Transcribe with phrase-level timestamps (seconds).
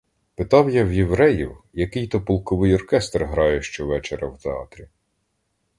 [0.35, 4.87] Питав я в євреїв, який то полковий оркестр грає щовечора в театрі?